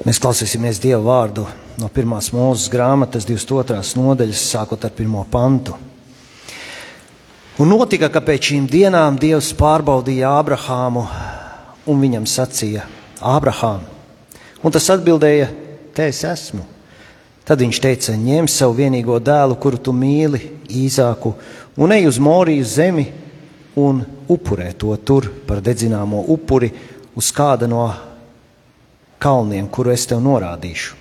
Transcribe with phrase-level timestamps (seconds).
[0.00, 1.42] Mēs klausīsimies Dieva vārdu
[1.76, 3.82] no pirmās mūzes grāmatas, 22.
[4.00, 5.74] nodaļas, sākot ar pirmo pantu.
[7.60, 11.04] Un notika, ka pēc šīm dienām Dievs pārbaudīja Ābrahāmu
[11.84, 12.86] un viņam sacīja:
[13.20, 13.84] Ābrahām!
[14.64, 15.52] Un tas atbildēja:
[15.92, 16.64] Te es esmu.
[17.44, 20.46] Tad viņš teica: Ņem savu vienīgo dēlu, kuru tu mīli,
[20.80, 21.36] īzāku,
[21.76, 23.10] un ej uz Moriju zemi
[23.76, 24.00] un
[24.32, 26.72] upurē to tur par dedzināmo upuri
[27.12, 27.84] uz kāda no
[29.20, 30.96] kalniem, kuru es tev norādīšu.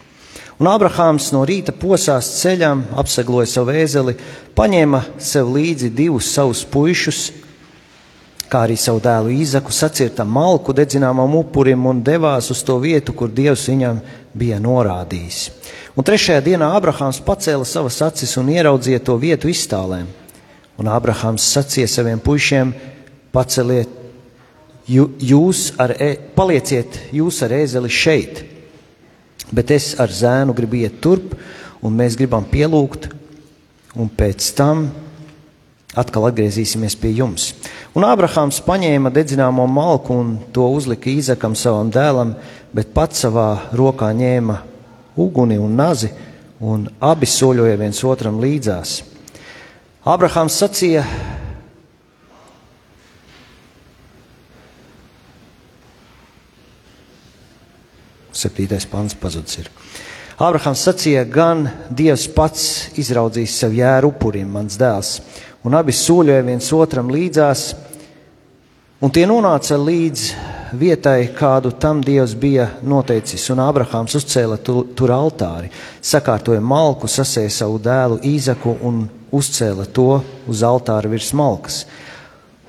[0.59, 4.17] Un Abrahāms no rīta posās ceļām, apsegloja savu ēzeli,
[4.59, 7.29] paņēma sev līdzi divus savus puišus,
[8.51, 13.31] kā arī savu dēlu Īzaku, sacirta malku dedzināmam upurim un devās uz to vietu, kur
[13.31, 14.01] Dievs viņam
[14.35, 15.39] bija norādījis.
[15.95, 20.09] Un trešajā dienā Abrahāms pacēla savas acis un ieraudzīja to vietu iztālēm.
[20.79, 22.73] Un Abrahāms sacīja saviem puišiem:
[23.35, 23.98] Paceliet
[24.89, 28.43] jūs ar, e, palieciet jūs ar ēzeli šeit,
[29.53, 31.35] bet es ar zēnu gribu iet turp,
[31.85, 33.09] un mēs gribam pielūgt,
[33.97, 34.89] un pēc tam
[35.97, 37.53] atkal atgriezīsimies pie jums.
[37.97, 42.35] Un Ābrahāms paņēma dedzināmo malku un to uzlika Īzakam savam dēlam,
[42.73, 44.59] bet pats savā rokā ņēma
[45.19, 46.11] uguni un nazi,
[46.59, 48.99] un abi soļoja viens otram līdzās.
[50.09, 51.03] Ābrahāms sacīja:
[58.39, 59.59] Septītais pants pazudis.
[59.59, 59.69] Ir.
[60.39, 62.63] Ābrahāms sacīja, gan Dievs pats
[62.99, 65.17] izraudzīs sev jēru upurim, mans dēls,
[65.67, 67.65] un abi soļoja viens otram līdzās,
[69.03, 70.23] un tie nonāca līdz
[70.79, 77.51] vietai, kādu tam Dievs bija noteicis, un Ābrahāms uzcēla tu, tur altāri, sakārtoja malku, sasēja
[77.59, 81.83] savu dēlu Īzaku un uzcēla to uz altāra virs malkas.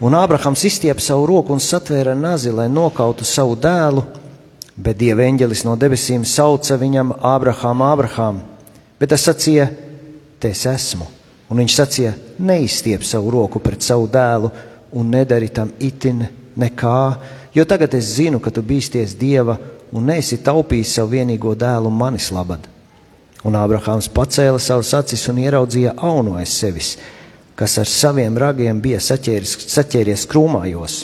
[0.00, 4.06] Un Ābrahāms izstiepa savu roku un satvēra nazi, lai nokautu savu dēlu,
[4.80, 8.38] Bet Dieva eņģelis no debesīm sauca viņam Ābrahām, Ābrahām,
[9.00, 9.66] bet tas sacīja,
[10.40, 11.08] te es esmu.
[11.50, 14.48] Un viņš sacīja, neizstiep savu roku pret savu dēlu
[14.96, 16.22] un nedari tam itin
[16.56, 17.00] nekā,
[17.52, 19.58] jo tagad es zinu, ka tu bīsties Dieva
[19.92, 22.64] un neesi taupījis savu vienīgo dēlu manis labad.
[23.44, 26.94] Un Ābrahāms pacēla savus acis un ieraudzīja aunu aiz sevis,
[27.58, 31.02] kas ar saviem ragiem bija saķēries, saķēries krūmājos.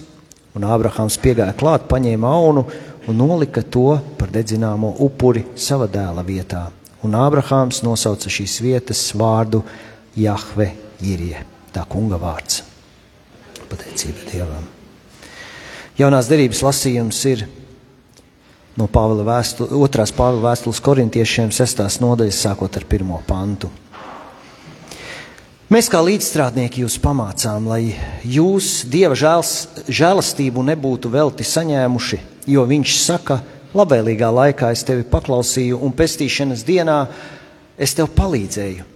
[0.57, 2.65] Un Ābrahāms piegāja klāt, paņēma aunu
[3.07, 6.67] un nolika to par dedzināmo upuri sava dēla vietā.
[7.07, 9.63] Un Ābrahāms nosauca šīs vietas vārdu
[10.17, 10.73] Jahve
[11.05, 11.45] Irije,
[11.75, 12.63] tā kunga vārds.
[13.71, 14.67] Pateicība Dievam.
[15.97, 17.47] Jaunās derības lasījums ir
[18.77, 23.71] no Pāvila vēstu, otrās Pāvila vēstules korintiešiem sestās nodaļas sākot ar pirmo pantu.
[25.67, 29.55] Mēs kā līdzstrādnieki jūs pamācām, lai jūs Dieva žēls,
[29.91, 32.19] žēlastību nebūtu velti saņēmuši,
[32.53, 33.41] jo Viņš saka,
[33.75, 37.01] labvēlīgā laikā es tevi paklausīju, un pestīšanas dienā
[37.83, 38.87] es tev palīdzēju.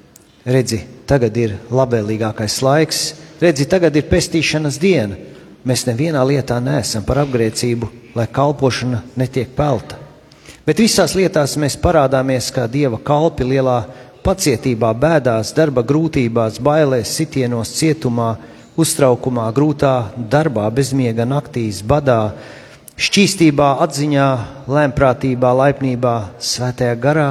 [0.46, 0.78] Redzi,
[1.10, 3.00] tagad ir labvēlīgākais laiks,
[3.42, 5.18] redzi, tagad ir pestīšanas diena.
[5.66, 9.98] Mēs nevienā lietā neesam par apgrēcību, lai kalpošana netiek pelta.
[10.70, 13.80] Bet visās lietās mēs parādāmies kā Dieva kalpi lielā
[14.24, 18.34] pacietībā, bēdās, darba grūtībās, bailēs, sitienos, cietumā,
[18.80, 19.94] uztraukumā, grūtā
[20.30, 22.32] darbā, bezmiega naktīs, badā,
[23.00, 24.26] šķīstībā, atziņā,
[24.70, 27.30] lēmprātībā, laipnībā, svētajā garā,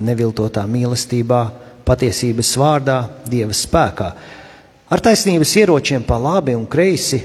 [0.00, 1.40] neviltotā mīlestībā,
[1.86, 2.98] patiesības vārdā,
[3.30, 4.10] Dieva spēkā,
[4.90, 7.22] ar taisnības ieročiem pa labi un kreisi,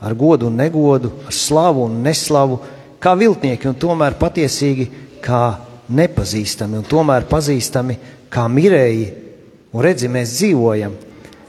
[0.00, 2.60] ar godu un negodu, ar slavu un neslavu,
[3.00, 4.88] kā viltnieki un tomēr patiesīgi,
[5.24, 7.96] kā nepazīstami un tomēr pazīstami,
[8.30, 9.06] kā mirēji,
[9.74, 10.96] un redzi, mēs dzīvojam,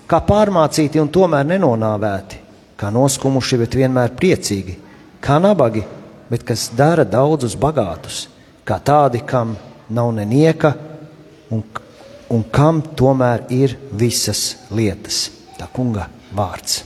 [0.09, 2.39] kā pārmācīti un tomēr nenonāvēti,
[2.79, 4.77] kā noskumuši, bet vienmēr priecīgi,
[5.21, 5.83] kā nabagi,
[6.31, 8.25] bet kas dara daudzus bagātus,
[8.65, 9.55] kā tādi, kam
[9.91, 10.73] nav nenieka
[11.51, 11.63] un,
[12.31, 15.27] un kam tomēr ir visas lietas.
[15.59, 16.81] Tā kunga vārds.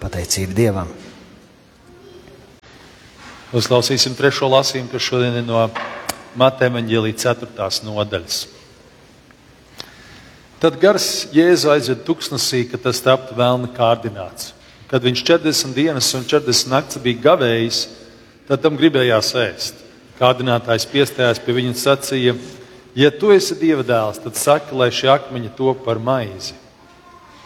[0.00, 0.90] Pateicība Dievam.
[3.56, 5.64] Uzklausīsim trešo lasījumu, kas šodien ir no
[6.38, 7.48] Mateja Maģēlī 4.
[7.82, 8.44] nodaļas.
[10.60, 14.52] Tad gars Jēzu aizved tuksnesī, ka tas taptu vēlna kārdināts.
[14.90, 17.80] Kad viņš 40 dienas un 40 naktis bija gavējis,
[18.46, 19.82] tad tam gribējās ēst.
[20.20, 22.36] Kārdinātājs piestājās pie viņa un sacīja:
[22.94, 26.54] Ja tu esi dieva dēls, tad saki, lai šie akmeņi top par maizi.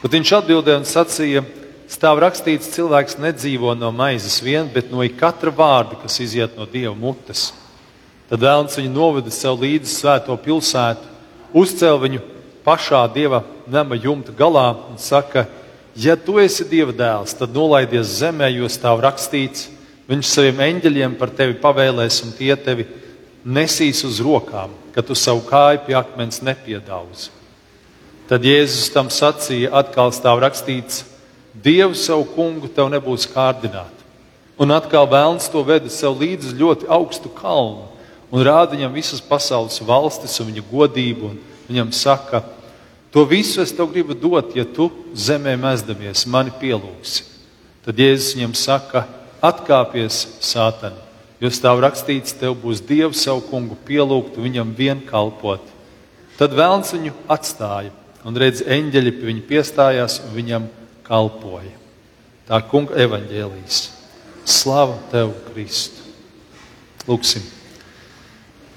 [0.02, 1.44] Bet viņš atbildēja un sacīja:
[1.88, 6.96] Stāv rakstīts, cilvēks nedzīvo no maizes vien, bet no katra vārda, kas iziet no dieva
[6.96, 7.52] mutes.
[8.30, 11.10] Tad vēlams viņu noveda sev līdzi svēto pilsētu,
[11.54, 12.22] uzcēla viņu
[12.64, 15.44] pašā dieva nama jumta galā un saka,
[15.96, 19.68] ja tu esi dieva dēls, tad nolaidies zemē, jo stāv rakstīts,
[20.08, 22.88] viņš saviem eņģeļiem par tevi pavēlēs un tie tevi
[23.44, 27.30] nesīs uz rokām, ka tu savu kāju pie akmens nepiedauzi.
[28.24, 31.04] Tad Jēzus tam sacīja, atkal stāv rakstīts,
[31.54, 33.92] Dievu savu kungu tev nebūs kārdināt.
[34.58, 37.93] Un atkal vēlns to veda sev līdzi ļoti augstu kalnu
[38.34, 41.30] un rāda viņam visas pasaules valstis un viņa godību.
[41.68, 42.42] Viņam saka,
[43.14, 47.22] to visu es tev gribu dot, ja tu zemē mezdamies, mani pielūgsi.
[47.86, 49.04] Tad Jēzus viņam saka,
[49.44, 50.98] atkāpies, Sātani,
[51.40, 55.62] jo stāv rakstīts, tev būs Dievs savu kungu pielūgt, viņam vien kalpot.
[56.36, 57.94] Tad vēlns viņu atstāja,
[58.26, 60.70] un redz, eņģeļi pie viņa piestājās un viņam
[61.06, 61.76] kalpoja.
[62.48, 63.84] Tā kunga evaņģēlīs.
[64.44, 66.02] Slava tev, Kristu!
[67.08, 67.63] Lūksim!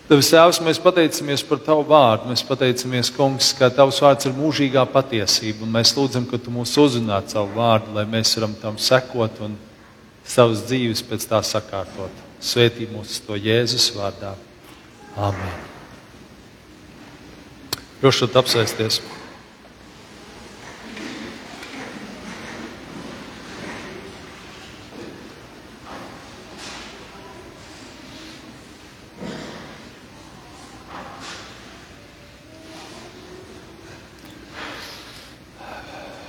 [0.08, 2.30] Tevis Tēvs, mēs pateicamies par Tavu vārdu.
[2.32, 5.68] Mēs pateicamies, Kungs, ka Tavs vārds ir mūžīgā patiesība.
[5.68, 9.58] Mēs lūdzam, ka Tu mūs uzrunātu savu vārdu, lai mēs varam tam sekot un
[10.24, 12.24] savas dzīves pēc tā sakārtot.
[12.40, 14.32] Svētī mūs to Jēzus vārdā.
[15.20, 15.62] Āmen.
[18.00, 19.02] Prošot apsēsties!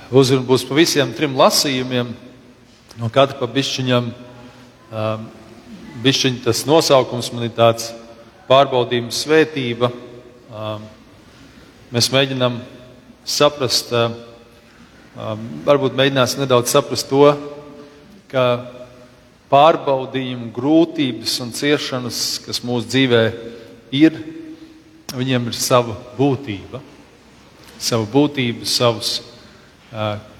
[0.09, 2.07] Uzruna būs pa visiem trim lasījumiem,
[2.97, 4.07] no katra pa bišķiņam.
[4.89, 5.27] Um,
[6.01, 7.91] bišķiņ tas nosaukums man ir tāds
[8.49, 9.91] pārbaudījuma svētība.
[10.49, 10.87] Um,
[11.93, 12.57] mēs mēģinām
[13.21, 17.29] saprast, um, varbūt mēģināsim nedaudz saprast to,
[18.33, 18.49] ka
[19.53, 23.23] pārbaudījumi, grūtības un ciešanas, kas mūsu dzīvē
[23.93, 24.17] ir,
[25.13, 26.81] viņiem ir sava būtība,
[27.77, 29.19] sava būtība, savs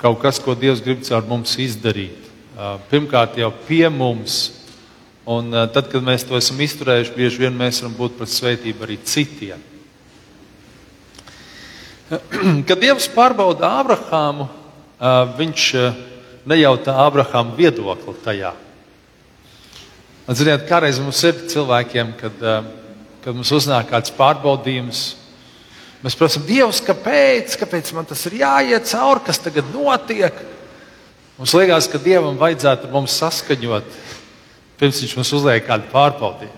[0.02, 2.28] kaut kas, ko Dievs grib caur mums izdarīt.
[2.92, 4.40] Pirmkārt, jau pie mums,
[5.30, 9.00] un tad, kad mēs to esam izturējuši, bieži vien mēs varam būt par svētību arī
[9.08, 9.62] citiem.
[12.68, 14.48] Kad Dievs pārbauda Ābrahāmu,
[15.38, 15.66] viņš
[16.50, 18.56] nejautā Ābrahāmu viedokli tajā.
[20.30, 22.42] Ziniet, kādreiz mums ir cilvēkiem, kad,
[23.24, 25.19] kad mums uznāk kāds pārbaudījums,
[26.00, 30.38] Mēs prasām, Dievs, kāpēc, kāpēc man tas ir jāiet cauri, kas tagad notiek?
[31.40, 33.98] Mums liekas, ka Dievam vajadzētu mums saskaņot,
[34.80, 36.56] pirms Viņš mums uzliek kādu pārbaudījumu.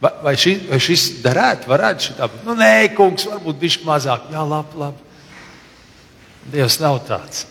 [0.00, 2.44] Vai, vai, šī, vai šis derētu, varētu šitā būt?
[2.44, 4.26] Nu, nē, kungs, varbūt viņš mazāk.
[4.32, 5.04] Jā, labi, labi.
[6.52, 7.46] Dievs nav tāds.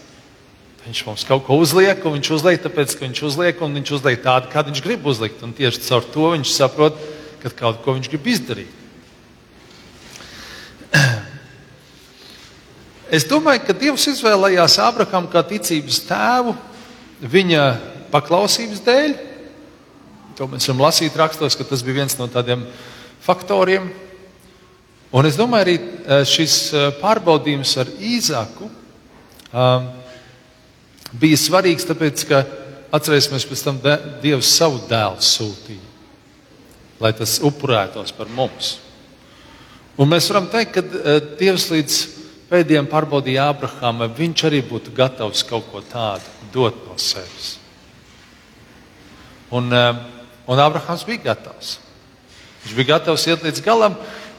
[0.86, 4.22] Viņš mums kaut ko uzliek, un viņš uzliek tāpēc, ka viņš uzliek, un viņš uzliek
[4.22, 5.42] tādu, kādu viņš grib uzlikt.
[5.42, 7.00] Un tieši caur to viņš saprot,
[7.42, 8.85] ka kaut ko viņš grib izdarīt.
[13.14, 16.56] Es domāju, ka Dievs izvēlējās Abraham kā ticības tēvu
[17.22, 17.66] viņa
[18.10, 19.14] paklausības dēļ.
[20.40, 22.66] To mēs varam lasīt rakstos, ka tas bija viens no tādiem
[23.24, 23.92] faktoriem.
[25.16, 29.86] Un es domāju, arī eh, šis eh, pārbaudījums ar Īzaku um,
[31.14, 32.42] bija svarīgs, tāpēc, ka
[32.98, 33.80] atcerēsimies, pēc tam
[34.26, 35.94] Dievs savu dēlu sūtīja,
[37.06, 38.80] lai tas upurētos par mums.
[39.96, 42.04] Un mēs varam teikt, ka Dievs līdz
[42.50, 47.56] pēdējiem pārbaudīja Ābrahāmu, vai viņš arī būtu gatavs kaut ko tādu dot no sevis.
[49.52, 49.96] Un, eh,
[50.48, 51.78] un Ābrahāms bija gatavs.
[52.66, 53.96] Viņš bija gatavs iet līdz galam.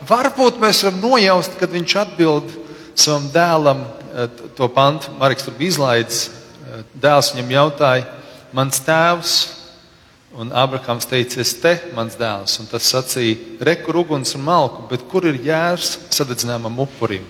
[0.07, 2.51] Varbūt mēs varam nojaust, kad viņš atbild
[2.95, 4.27] savam dēlam eh,
[4.57, 5.11] to pantu.
[5.19, 6.29] Marks tur bija izlaidis.
[6.29, 8.07] Eh, dēls viņam jautāja,
[8.53, 9.37] mans tēvs.
[10.37, 15.07] Un Abrahams teica, es te, mans dēls, un tas sacīja, rekur uguns un malku, bet
[15.09, 17.25] kur ir jērs sadedzinājumam upurim?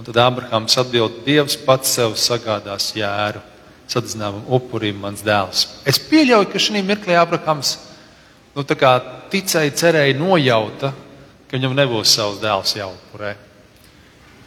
[0.00, 3.42] Un tad Abrahams atbild, Dievs pats sev sagādās jēru,
[3.84, 5.66] sadedzināmam upurim, mans dēls.
[5.84, 7.74] Es pieļauju, ka šī mirklī Abrahams
[8.56, 10.94] nu, ticēja, cerēja, nojauta,
[11.44, 13.34] ka viņam nebūs savs dēls jāupurē.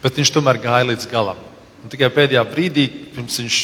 [0.02, 1.38] Bet viņš tomēr gāja līdz galam.
[1.84, 3.60] Un tikai pēdējā brīdī, pirms viņš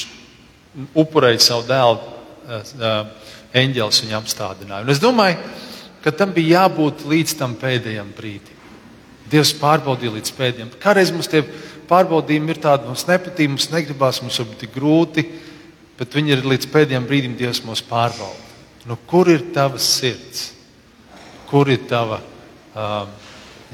[0.94, 1.99] upurēja savu dēlu,
[2.47, 4.87] eh, eh, eņģēlis viņu apstādināja.
[4.87, 5.42] Un es domāju,
[6.04, 8.61] ka tam bija jābūt līdz tam pēdējam brīdim.
[9.30, 10.70] Dievs pārbaudīja līdz pēdējiem.
[10.82, 11.44] Kādreiz mums tie
[11.90, 15.26] pārbaudījumi ir tādi, mums nepatīk, mums negribās, mums ir tik grūti,
[15.99, 18.49] bet viņi ir līdz pēdējiem brīdim Dievs mūs pārbauda.
[18.88, 20.50] Nu, kur ir tava sirds?
[21.50, 22.20] Kur ir tava
[22.73, 23.11] um,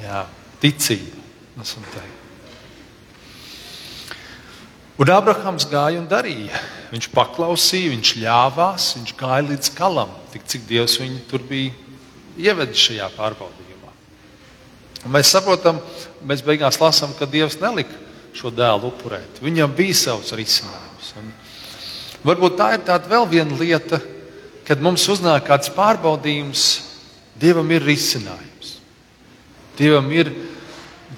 [0.02, 0.22] jā,
[0.62, 1.22] ticība?
[4.96, 6.56] Un Abrahams gāja un darīja.
[6.88, 11.74] Viņš paklausīja, viņš ļāvās, viņš gāja līdz galam, tik cik Dievs viņu tur bija
[12.40, 13.92] ievedis šajā pārbaudījumā.
[15.04, 15.82] Un mēs saprotam,
[16.24, 18.05] mēs beigās lasām, ka Dievs nelika
[18.36, 19.40] šo dēlu upurēt.
[19.44, 21.12] Viņam bija savs risinājums.
[21.20, 21.32] Un
[22.26, 24.00] varbūt tā ir tāda vēl viena lieta,
[24.66, 26.66] kad mums uznāk kāds pārbaudījums,
[27.36, 28.78] Dievam ir risinājums.
[29.76, 30.30] Dievam ir,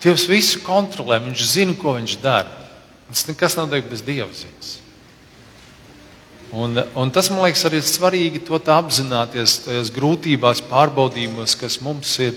[0.02, 2.66] Dievs visu kontrolē, viņš zina, ko viņš dara.
[3.08, 4.72] Tas nekas nav notiek bez Dieva ziņas.
[6.58, 12.14] Un, un tas, man liekas, arī ir svarīgi to apzināties tajās grūtībās, pārbaudījumos, kas mums
[12.24, 12.34] ir,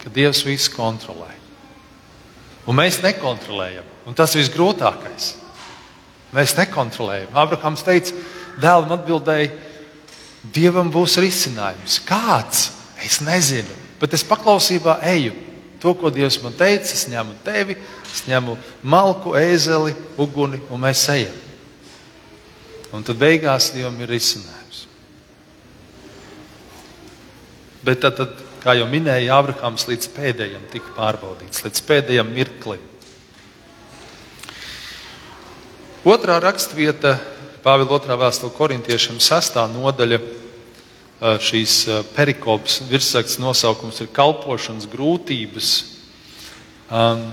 [0.00, 1.30] ka Dievs visu kontrolē.
[2.66, 3.95] Un mēs nekontrolējam.
[4.06, 5.32] Un tas ir visgrūtākais.
[6.36, 7.34] Mēs nekontrolējam.
[7.34, 8.14] Abrahams teica,
[8.62, 9.50] dēlam atbildēja,
[10.54, 11.98] Dievam būs risinājums.
[12.06, 12.68] Kāds?
[13.02, 15.34] Es nezinu, bet es paklausībā eju.
[15.82, 18.54] To, ko Dievs man teica, es ņemu tevi, es ņemu
[18.86, 21.34] malku, ēzeli, uguni un mēs ejam.
[22.94, 24.86] Un tad beigās Dievam ir risinājums.
[27.84, 32.82] Bet tad, tad kā jau minēja, Abrahams līdz pēdējiem tika pārbaudīts, līdz pēdējiem mirklim.
[36.06, 37.16] Otrā rakstvieta,
[37.66, 40.20] Pāvila otrā vēstule korintiešiem, sastā nodaļa
[41.42, 41.72] šīs
[42.14, 45.70] perikopas virsraksts nosaukums ir kalpošanas grūtības.
[46.94, 47.24] Um,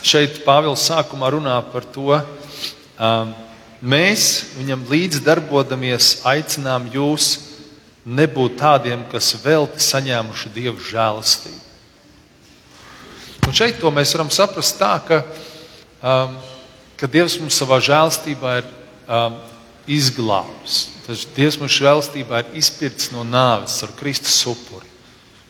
[0.00, 2.22] šeit Pāvils sākumā runā par to,
[2.96, 3.34] um,
[3.84, 7.34] mēs viņam līdzdarbodamies aicinām jūs
[8.08, 11.60] nebūt tādiem, kas velti saņēmuši Dieva žēlastību.
[13.44, 15.20] Un šeit to mēs varam saprast tā, ka,
[16.00, 16.40] um,
[17.02, 18.66] ka Dievs mums savā žēlastībā ir
[19.10, 19.40] um,
[19.90, 20.84] izglābs.
[21.02, 24.86] Tas Dievs mums žēlastībā ir izpirkts no nāves ar Kristus upuri.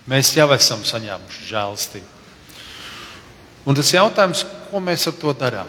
[0.08, 2.08] Mēs jau esam saņēmuši žēlastību.
[3.68, 5.68] Un tas jautājums, ko mēs ar to darām?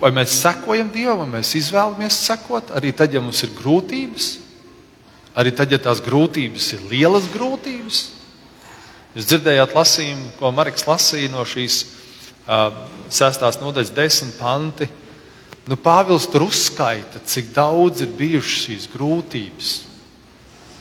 [0.00, 4.30] Vai mēs sekojam Dievam, vai mēs izvēlamies sekot, arī tad, ja mums ir grūtības,
[5.34, 8.04] arī tad, ja tās grūtības ir lielas grūtības.
[9.18, 11.82] Jūs dzirdējāt lasījumu, ko Marks lasīja no šīs
[13.10, 14.88] sestās nodaļas desmit panti.
[15.68, 19.72] Nu, Pāvils tur uzskaita, cik daudz ir bijušas šīs grūtības.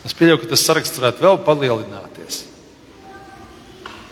[0.08, 2.44] Es pieļauju, ka tas saraksts varētu vēl palielināties.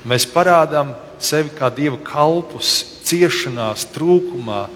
[0.07, 4.67] Mēs parādām sevi kā dieva kalpus, ciešanās, trūkumā,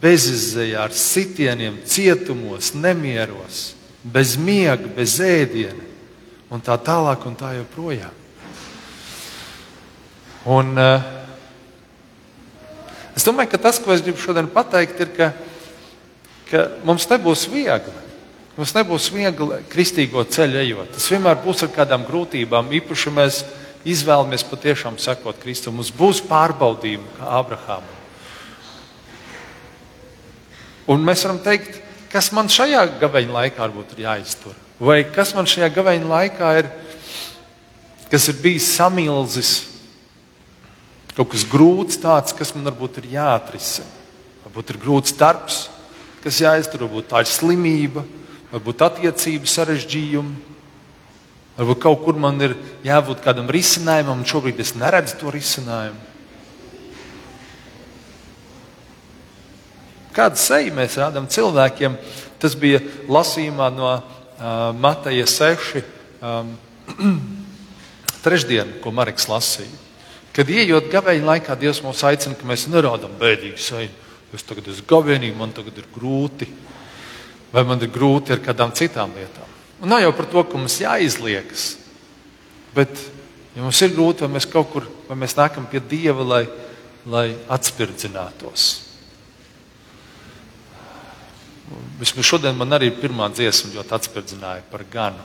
[0.00, 5.84] bezizējā, ar sitieniem, cietumos, nemieros, bez miega, bez ēdiena
[6.52, 8.22] un tā tālāk un tā joprojām.
[10.54, 11.23] Un, uh,
[13.16, 15.30] es domāju, ka tas, ko es gribu šodien pateikt, ir, ka,
[16.50, 18.00] ka mums nebūs viegli.
[18.54, 20.92] Mums nebūs viegli kristīgo ceļu ejot.
[20.94, 22.70] Tas vienmēr būs ar kādām grūtībām.
[22.78, 23.40] Īpaši mēs
[23.84, 25.80] izvēlamies patiešām sekot Kristum.
[25.80, 28.00] Mums būs pārbaudījumi, kā Abrahamam.
[30.86, 31.80] Un mēs varam teikt,
[32.12, 34.54] kas man šajā gabeņa laikā varbūt ir jāiztur.
[34.78, 36.68] Vai kas man šajā gabeņa laikā ir,
[38.12, 39.54] kas ir bijis samilzis,
[41.14, 43.90] kaut kas grūts, tāds, kas man varbūt ir jāatrisina.
[44.44, 45.68] Varbūt ir grūts darbs,
[46.24, 48.04] kas jāiztur, varbūt tā ir slimība,
[48.52, 50.52] varbūt attiecību sarežģījumi.
[51.54, 56.10] Varbūt kaut kur man ir jābūt kādam risinājumam, un šobrīd es neredzu to risinājumu.
[60.14, 61.96] Kādu seju mēs rādām cilvēkiem?
[62.42, 64.02] Tas bija lasījumā no uh,
[64.78, 65.80] Mateja 6.
[66.22, 66.52] Um,
[68.26, 69.83] trešdien, ko Marks lasīja.
[70.34, 73.90] Kad ienākot gabeņa laikā, Dievs mūs aicina, ka mēs nerādām bēdīgu seju.
[74.34, 76.48] Es tagad esmu gabenīgi, man tagad ir grūti.
[77.54, 79.46] Vai man ir grūti ar kādām citām lietām?
[79.78, 81.66] Un nav jau par to, ka mums jāizliekas.
[82.74, 82.90] Bet,
[83.54, 86.42] ja mums ir grūti, vai mēs kaut kur, vai mēs nākam pie Dieva, lai,
[87.06, 88.72] lai atspirdzinātos.
[92.00, 95.22] Vismaz šodien man arī pirmā dziesma ļoti atspērdzināja par ganu.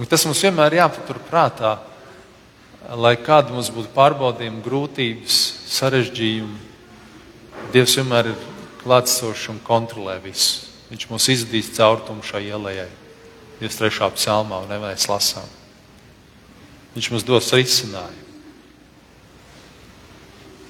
[0.00, 1.76] Un tas mums vienmēr ir jāpatur prātā,
[2.88, 5.36] lai kāda mums būtu pārbaudījuma, grūtības,
[5.70, 6.58] sarežģījumi.
[7.74, 8.48] Dievs vienmēr ir
[8.80, 10.66] klātsošs un kontrolē visu.
[10.90, 12.88] Viņš mūs izdīs caur tumšai ielai.
[13.60, 15.46] Dievs trešā psalmā un nevēlas lasām.
[16.96, 18.26] Viņš mums dos risinājumu.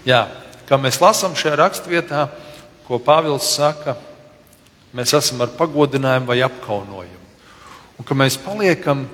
[0.04, 0.26] Jā,
[0.68, 2.26] kā mēs lasām šajā raksturvietā,
[2.88, 3.94] ko Pāvils saka,
[4.96, 7.28] mēs esam ar pagodinājumu vai apkaunojumu.
[8.00, 9.04] Un ka mēs paliekam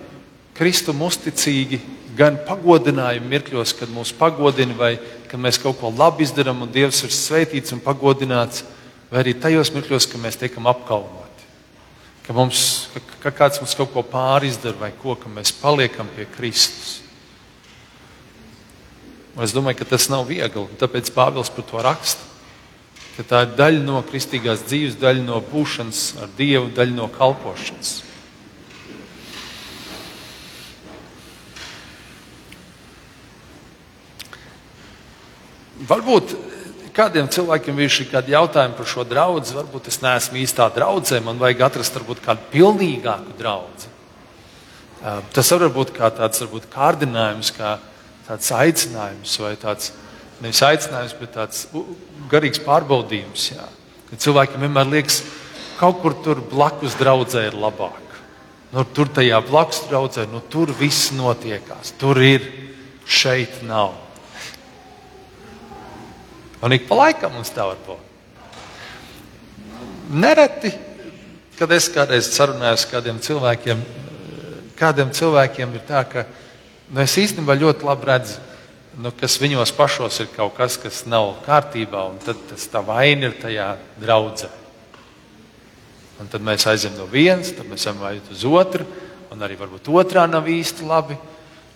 [0.57, 1.81] Kristum uzticīgi
[2.17, 4.97] gan pagodinājumu mirkļos, kad mūs pagodina, vai
[5.31, 8.65] kad mēs kaut ko labi izdarām un Dievs ir svētīts un pagodināts,
[9.11, 11.49] vai arī tajos mirkļos, kad mēs tiekam apkaunoti.
[12.27, 12.63] Ka, mums,
[12.95, 17.03] ka, ka kāds mums kaut ko pārizdara vai ko, ka mēs paliekam pie Kristus.
[19.37, 22.35] Un es domāju, ka tas nav viegli, un tāpēc Pāvils par to raksta
[23.25, 28.03] tā ir daļa no kristīgās dzīves, daļa no būšanas ar Dievu, daļa no kalpošanas.
[35.87, 36.35] Varbūt
[36.97, 39.45] kādiem cilvēkiem ir šī jautājuma par šo draugu.
[39.57, 43.93] Varbūt es neesmu īstā draudzē, man vajag atrast varbūt kādu pilnīgāku draugu.
[45.37, 47.77] Tas var būt kā tāds varbūt, kārdinājums, kā
[48.27, 49.93] tāds aicinājums, vai tāds
[50.41, 51.67] nevis aicinājums, bet tāds
[52.33, 53.51] garīgs pārbaudījums.
[53.53, 53.69] Jā.
[54.09, 55.21] Kad cilvēkiem vienmēr liekas,
[55.77, 58.03] ka kaut kur tur blakus draudzē ir labāk.
[58.73, 61.95] Nu, tur tajā blakus draudzē, nu, tur viss notiekās.
[62.01, 62.49] Tur ir,
[63.07, 63.95] šeit nav.
[66.65, 68.03] Un ik pa laikam mums tā var būt.
[70.17, 70.71] Nereti,
[71.59, 73.81] kad es kādreiz sarunājos ar kādiem cilvēkiem,
[74.79, 76.25] kādiem cilvēkiem ir tā, ka
[76.93, 78.39] nu, es īstenībā ļoti labi redzu,
[79.03, 83.29] nu, kas viņos pašos ir kaut kas, kas nav kārtībā, un tad tas tā vaina
[83.29, 83.69] ir tajā
[84.01, 84.53] draudzē.
[86.23, 88.87] Un tad mēs aizjām no vienas, tad mēs ejam uz otru,
[89.33, 91.19] un arī varbūt otrā nav īsti labi.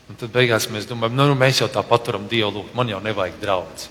[0.08, 3.37] Un tad beigās mēs domājam, nu, nu mēs jau tā paturam lūk, man jau nevajag
[3.42, 3.90] draudz.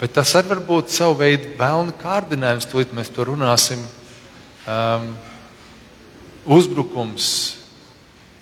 [0.00, 3.82] Bet tas arī var būt savu veidu vēlna kārdinājums, tūlīt mēs to runāsim.
[4.66, 5.12] Um,
[6.50, 7.28] uzbrukums,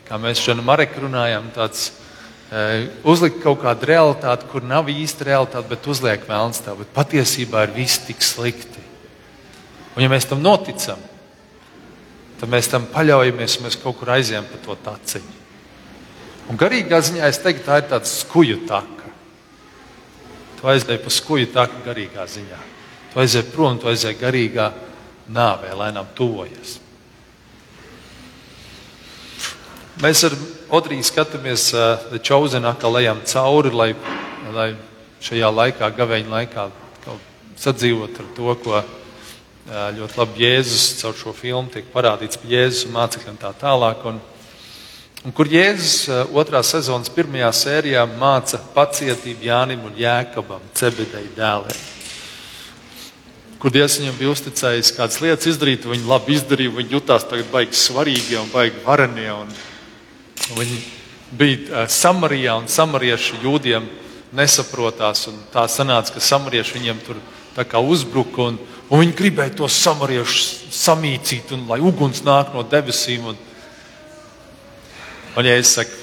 [0.08, 5.68] kā mēs šodien Marek runājam, tāds uh, uzlikt kaut kādu realitāti, kur nav īsta realitāte,
[5.70, 8.80] bet uzliek vēlns tā, bet patiesībā ir viss tik slikti.
[9.92, 11.00] Un ja mēs tam noticam,
[12.40, 15.38] tad mēs tam paļaujamies un mēs kaut kur aizjām pa to taciņu.
[16.50, 19.01] Un garīgā ziņā es teiktu, tā ir tāda skuju taka.
[20.62, 22.58] Tu aizdevi pa skuju taku garīgā ziņā.
[23.10, 24.68] Tu aizdevi prom, tu aizdevi garīgā
[25.34, 26.78] nāvē, lēnām tuvojas.
[30.02, 30.38] Mēs ar
[30.72, 33.90] Odriju skatāmies uh, Čauzenā, kā lejam cauri, lai,
[34.54, 34.70] lai
[35.20, 36.70] šajā laikā, gaveņa laikā,
[37.60, 38.80] sadzīvot ar to, ko
[39.98, 44.06] ļoti labi Jēzus caur šo filmu tiek parādīts par Jēzus mācekļiem tā tālāk.
[44.08, 44.18] Un,
[45.22, 51.78] un kur Jēzus otrā sezonas pirmajā sērijā māca pacietību Jānim un Jēkabam, Cebedei dēliem.
[53.62, 57.78] Kur Dievs viņam bija uzticējis kādas lietas izdarīt, viņi labi izdarīja, viņi jutās tagad baigi
[57.78, 59.28] svarīgie un baigi varenie.
[59.36, 59.52] Un,
[60.58, 60.80] viņi
[61.38, 63.86] bija Samarijā un samarieši jūdiem
[64.34, 65.28] nesaprotās.
[65.54, 67.22] Tā sanāca, ka samarieši viņiem tur
[67.86, 68.50] uzbruka.
[68.50, 68.58] Un,
[68.92, 73.30] Un viņi gribēja tos samariešus samīcīt, un lai uguns nāk no debesīm.
[73.30, 73.38] Un,
[75.36, 75.96] un ja es saku,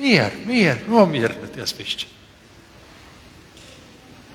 [0.00, 2.10] mieru, mieru, nomierinieties pišķi.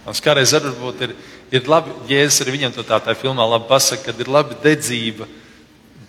[0.10, 1.16] Un kādreiz varbūt ir,
[1.54, 5.28] ir labi, Jēzus arī viņam to tā tā filmā labi pasaka, kad ir labi dedzība,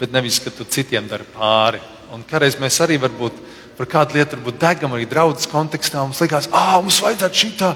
[0.00, 1.80] bet nevis, ka tu citiem dari pāri.
[2.14, 3.36] Un kādreiz mēs arī varbūt
[3.76, 6.00] par kādu lietu degam arī draudzes kontekstā.
[6.04, 7.74] Mums liekas, ah, mums vajadzētu šitā,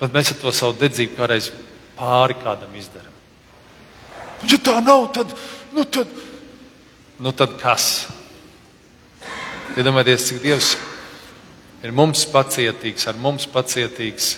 [0.00, 1.50] bet mēs ar to savu dedzību kādreiz
[1.98, 3.14] pāri kādam izdarām.
[4.48, 5.34] Ja tā nav, tad,
[5.74, 6.10] nu tad,
[7.18, 8.06] nu tad kas?
[9.78, 10.68] Iedomājieties, cik Dievs
[11.86, 14.32] ir mums pacietīgs, ar mums pacietīgs,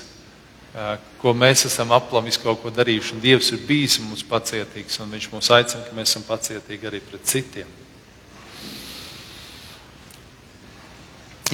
[1.22, 3.14] ko mēs esam aplamis kaut ko darījuši.
[3.16, 7.00] Un Dievs ir bijis mums pacietīgs, un Viņš mūs aicina, ka mēs esam pacietīgi arī
[7.06, 7.72] pret citiem.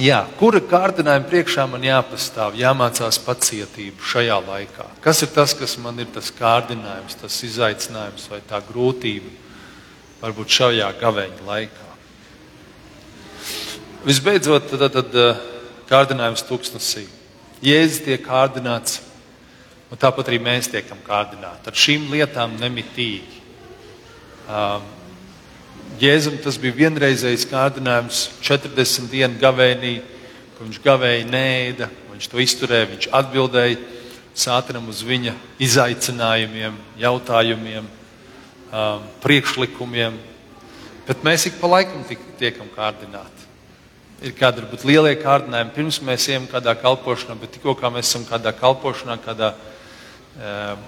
[0.03, 4.91] Jā, kura kārdinājuma priekšā man jāpastāv, jāmācās pacietību šajā laikā?
[5.01, 9.31] Kas ir tas, kas man ir tas kārdinājums, tas izaicinājums vai tā grūtība
[10.21, 11.86] varbūt šajā gaveņa laikā?
[14.05, 15.39] Visbeidzot, tad, tad, tad eh,
[15.89, 17.07] kārdinājums tūkstnesī.
[17.65, 18.99] Jēzus tiek kārdināts,
[19.89, 23.41] un tāpat arī mēs tiekam kārdināti ar šīm lietām nemitīgi.
[24.47, 24.85] Um,
[25.97, 29.95] Jēzum tas bija vienreizējs kārdinājums 40 dienu gavēnī,
[30.57, 33.79] kur viņš gavēja nēda, viņš to izturēja, viņš atbildēja
[34.37, 35.33] sātanam uz viņa
[35.63, 37.89] izaicinājumiem, jautājumiem,
[38.69, 40.21] um, priekšlikumiem.
[41.07, 42.05] Bet mēs ik pa laikam
[42.37, 43.36] tiekam kārdināti.
[44.25, 48.23] Ir kādi varbūt lielie kārdinājumi, pirms mēs ejam kādā kalpošanā, bet tikko kā mēs esam
[48.25, 50.85] kādā kalpošanā, kādā um,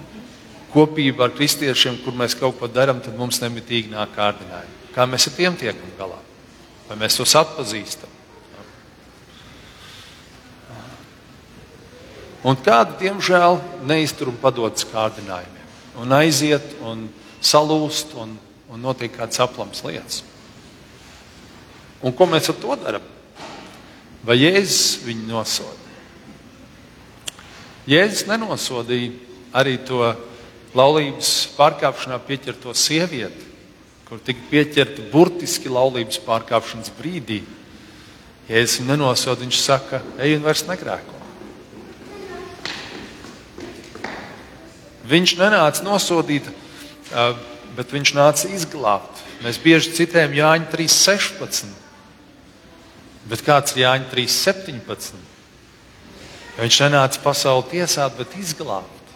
[0.73, 4.79] kopībā ar kristiešiem, kur mēs kaut ko darām, tad mums nemitīgi nāk kārdinājumi.
[4.95, 6.17] Kā mēs ar tiem tiekam galā?
[6.87, 8.17] Vai mēs tos atpazīstam?
[12.49, 15.69] Un kādi, diemžēl, neiztur un padodas kārdinājumiem.
[15.99, 17.05] Un aiziet, un
[17.43, 18.37] salūst, un,
[18.71, 20.23] un notiek kādas aplams lietas.
[22.01, 23.07] Un ko mēs ar to darām?
[24.25, 25.77] Vai Jēzus viņu nosoda?
[27.89, 29.13] Jēzus nenosodīja
[29.57, 30.01] arī to
[30.77, 33.49] laulības pārkāpšanā pieķerto sievieti
[34.09, 37.43] kur tika pieķerta burtiski laulības pārkāpšanas brīdī.
[38.49, 41.17] Es viņu nenosodu, viņš saka, ej un vairs negrēko.
[45.09, 46.49] Viņš nenāca nosodīt,
[47.77, 49.21] bet viņš nāca izglābt.
[49.45, 51.69] Mēs bieži citējam Jāņa 3.16.
[53.29, 55.19] Bet kāds ir Jāņa 3.17?
[56.59, 59.13] Viņš nenāca pasauli tiesāt, bet izglābt.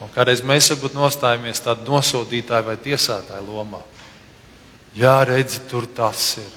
[0.00, 3.80] Un kādreiz mēs varbūt nostājamies tādā nosodītāja vai tiesātāja lomā.
[4.96, 6.52] Jā, redzi, tur tas ir.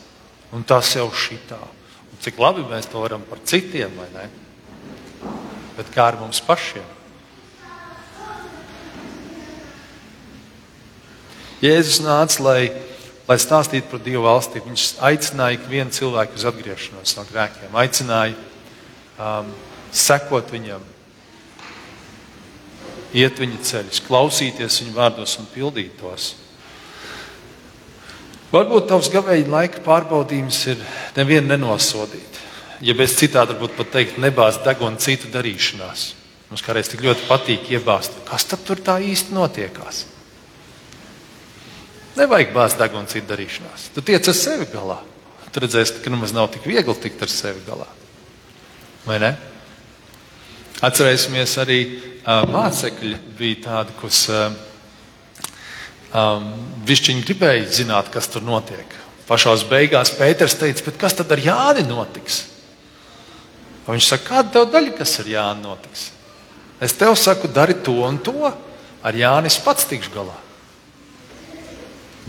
[0.53, 1.59] Un tas jau šitā.
[2.11, 4.27] Un cik labi mēs to varam par citiem, vai ne?
[5.77, 6.85] Bet kā ar mums pašiem?
[11.63, 12.61] Jēzus nāca, lai,
[13.27, 14.69] lai stāstītu par Dieva valstību.
[14.71, 18.35] Viņš aicināja ikvienu cilvēku uz atgriešanos no grēkiem, aicināja
[19.17, 19.51] um,
[19.93, 20.83] sekot viņam,
[23.13, 26.33] iet viņa ceļus, klausīties viņa vārdos un pildīt tos.
[28.53, 30.81] Varbūt tavs gavēja laika pārbaudījums ir
[31.17, 32.41] nevienu nenosodīt.
[32.83, 36.09] Ja bez citādi varbūt pat teikt, nebāzt degunu citu darīšanās.
[36.51, 40.03] Mums kādreiz tik ļoti patīk iebāzt, kas tad tur tā īsti notiekās.
[42.17, 43.89] Nevajag bāzt degunu citu darīšanās.
[43.95, 44.99] Tu tiec ar sevi galā.
[45.53, 47.87] Tu redzēsi, ka nemaz nav tik viegli tikt ar sevi galā.
[49.05, 49.31] Vai ne?
[50.83, 54.55] Atcerēsimies arī uh, mācekļi bija tādi, kas uh,
[56.13, 56.49] um,
[56.87, 58.97] višķiņi gribēja zināt, kas tur notiek.
[59.27, 62.43] Pašās beigās Pēters teica, bet kas tad ar Jāni notiks?
[63.85, 66.07] Un viņš saka, kāda tev daļa, kas ar Jāni notiks?
[66.83, 68.51] Es tev saku, dari to un to,
[69.03, 70.35] ar Jānis pats tikšu galā.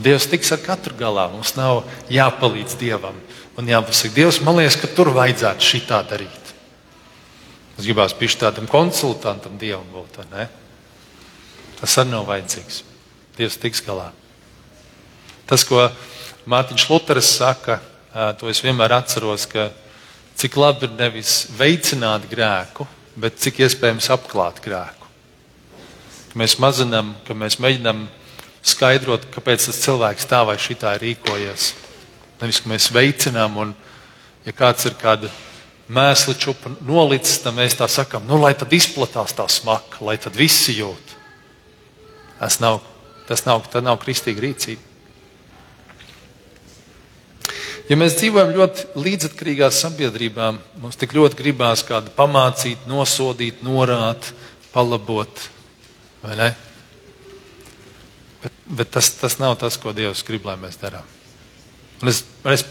[0.00, 1.28] Dievs tiks ar katru galā.
[1.30, 3.18] Mums nav jāpalīdz Dievam.
[3.59, 6.50] Un jāpasaka, Dievs, man liekas, ka tur vajadzētu šitā darīt.
[7.78, 10.18] Es gribētu būt tādam konsultantam, Dievam būt.
[11.78, 12.83] Tas arī nav vajadzīgs.
[13.38, 14.11] Dievs tiks galā.
[15.46, 15.88] Tas, ko
[16.50, 17.80] Mārtiņš Luters saka,
[18.38, 19.70] to es vienmēr atceros, ka
[20.38, 22.87] cik labi ir nevis veicināt grēku,
[23.18, 25.11] bet cik iespējams apklāt grēku.
[26.35, 28.07] Mēs mazinām, ka mēs mēģinām
[28.64, 31.72] skaidrot, kāpēc tas cilvēks tā vai šitā ir rīkojies.
[32.40, 33.74] Nevis, ka mēs veicinām, un
[34.46, 35.31] ja kāds ir kāda
[35.92, 40.37] mēsli čupa nolicis, tad mēs tā sakām, nu, lai tad izplatās tā smaka, lai tad
[40.37, 41.14] visi jūt.
[42.40, 42.81] Tas nav,
[43.29, 44.90] tas nav, tā nav kristīga rīcība.
[47.85, 54.31] Ja mēs dzīvojam ļoti līdzatkarīgā sabiedrībā, mums tik ļoti gribās kādu pamācīt, nosodīt, norāt,
[54.72, 55.42] palabot,
[56.22, 56.55] vai ne?
[58.44, 61.07] Bet, bet tas, tas nav tas, ko Dievs grib, lai mēs darām.
[62.04, 62.66] Un es, es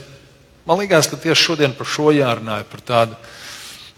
[0.63, 3.17] Man liekas, ka tieši šodien par šo jārunāja, par tādu,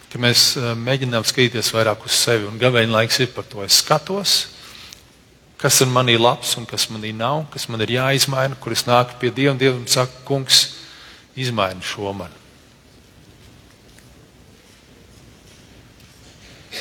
[0.09, 2.47] ka mēs eh, mēģinām skatīties vairāk uz sevi.
[2.49, 3.61] Un gaveņa laiks ir par to.
[3.61, 4.31] Es skatos,
[5.61, 9.19] kas ir manī labs un kas manī nav, kas man ir jāizmaina, kur es nāku
[9.21, 10.63] pie Dieva un Dievam saku, kungs,
[11.37, 12.33] izmaini šo man.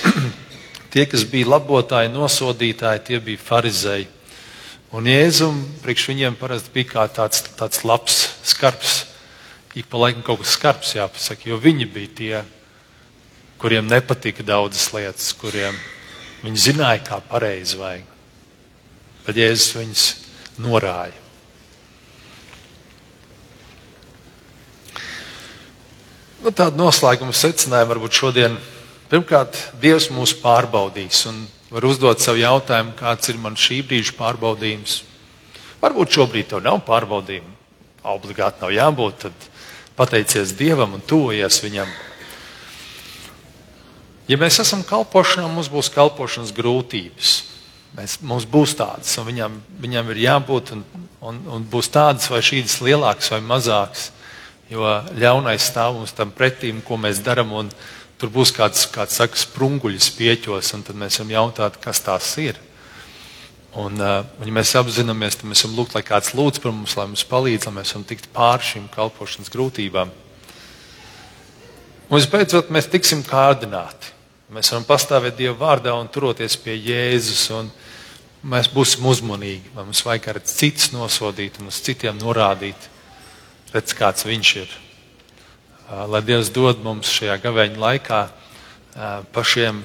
[0.97, 4.14] tie, kas bija labotāji, nosodītāji, tie bija farizēji.
[4.95, 9.01] Un Jēzum priekš viņiem parasti bija kā tāds, tāds labs, skarbs
[9.75, 12.43] ik pa laikam kaut kas skarbs jāpasaka, jo viņi bija tie,
[13.59, 15.75] kuriem nepatika daudzas lietas, kuriem
[16.45, 18.07] viņi zināja, kā pareizi vajag.
[19.27, 20.05] Bet Jēzus viņus
[20.63, 21.19] norāja.
[26.45, 28.59] Nu, tāda noslēguma secinājuma varbūt šodien.
[29.09, 31.41] Pirmkārt, Dievs mūs pārbaudīs un
[31.75, 35.01] var uzdot sev jautājumu, kāds ir man šī brīža pārbaudījums.
[35.83, 37.51] Varbūt šobrīd tev nav pārbaudījumu,
[38.15, 39.27] obligāti nav jābūt.
[39.27, 39.49] Tad
[39.99, 41.91] pateicies Dievam un tuvojies Viņam.
[44.25, 47.33] Ja mēs esam kalpošanā, mums būs kalpošanas grūtības.
[47.95, 50.81] Mēs, mums būs tādas, un viņam, viņam ir jābūt, un,
[51.21, 54.09] un, un būs tādas vai šīs lielākas vai mazākas.
[54.73, 54.89] Jo
[55.21, 57.69] ļaunais stāv mums tam pretīm, ko mēs darām, un
[58.21, 62.61] tur būs kāds, kāds saka, sprunguļs pieķos, un tad mēs varam jautāt, kas tās ir.
[63.75, 67.09] Un, un, ja mēs apzināmies, tad mēs varam lūgt, lai kāds lūdz par mums, lai
[67.11, 70.13] mums palīdz, lai mēs varam tikt pāri šīm kalpošanas grūtībām.
[72.09, 74.13] Un visbeidzot, mēs tiksim kārdināti.
[74.55, 77.49] Mēs varam pastāvēt Dieva vārdā un turoties pie Jēzus.
[78.45, 79.73] Mēs būsim uzmanīgi.
[79.75, 82.91] Mums vajag arī citus nosodīt un uz citiem norādīt,
[83.75, 84.75] redz, kāds viņš ir.
[86.09, 88.21] Lai Dievs dod mums šajā gavēņa laikā
[89.35, 89.83] pašiem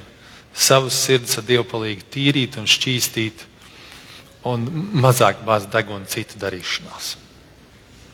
[0.54, 3.46] savas sirds ar Dievu palīdzību tīrīt un šķīstīt
[4.50, 4.66] un
[5.04, 7.14] mazāk bāzt degunu citu darīšanās.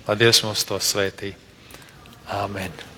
[0.08, 1.36] Lai Dievs mums to svētī.
[2.26, 2.95] Āmen!